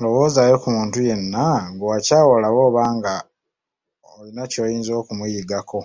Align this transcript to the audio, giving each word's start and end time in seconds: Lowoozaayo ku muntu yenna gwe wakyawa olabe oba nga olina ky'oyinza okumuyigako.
Lowoozaayo 0.00 0.54
ku 0.62 0.68
muntu 0.76 0.96
yenna 1.08 1.44
gwe 1.76 1.86
wakyawa 1.92 2.30
olabe 2.38 2.60
oba 2.68 2.84
nga 2.96 3.14
olina 4.18 4.42
ky'oyinza 4.50 4.92
okumuyigako. 5.00 5.80